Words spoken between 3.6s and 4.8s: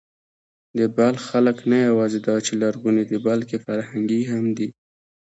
فرهنګي هم دي.